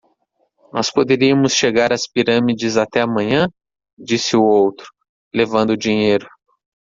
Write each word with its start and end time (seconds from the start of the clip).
"Nós 0.73 0.89
poderíamos 0.89 1.53
chegar 1.53 1.93
às 1.93 2.07
Pirâmides 2.07 2.75
até 2.75 3.01
amanhã?" 3.01 3.47
disse 3.95 4.35
o 4.35 4.41
outro? 4.43 4.87
levando 5.31 5.73
o 5.73 5.77
dinheiro. 5.77 6.27